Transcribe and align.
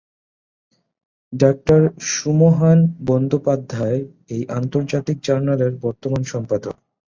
ডাক্তারসুমহান 1.33 2.79
বন্দ্যোপাধ্যায় 3.05 3.99
এই 4.29 4.43
আন্তর্জাতিক 4.59 5.17
জার্নালের 5.23 5.73
বর্তমান 5.83 6.21
সম্পাদক। 6.23 6.75